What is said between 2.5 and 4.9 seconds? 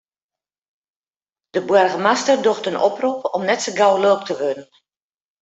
in oprop om net sa gau lulk te wurden.